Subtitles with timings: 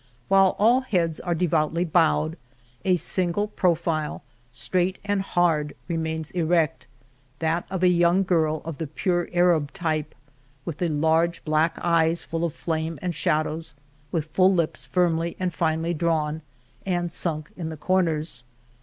[0.29, 2.35] While all heads are devoutly bowed,
[2.83, 6.87] a single profile, straight and hard, remains erect—
[7.37, 10.15] that of a young girl of the pure Arab type,
[10.65, 13.75] with the large black eyes full of flame and shadows,
[14.11, 16.41] with full lips firmly and finely drawn
[16.83, 18.43] and sunk in the comers.